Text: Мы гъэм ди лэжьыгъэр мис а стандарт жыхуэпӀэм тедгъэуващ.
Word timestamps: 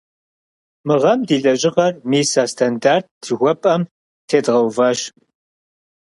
Мы 0.87 0.95
гъэм 1.01 1.19
ди 1.27 1.35
лэжьыгъэр 1.43 1.93
мис 2.09 2.31
а 2.43 2.45
стандарт 2.53 3.05
жыхуэпӀэм 3.25 3.81
тедгъэуващ. 4.27 4.99